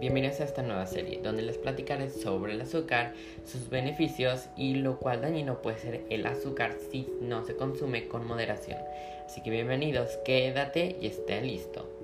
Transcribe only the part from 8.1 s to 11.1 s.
moderación. Así que bienvenidos, quédate y